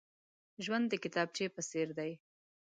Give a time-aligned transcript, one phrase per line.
[0.65, 2.11] ژوند د کتابچې په څېر دی.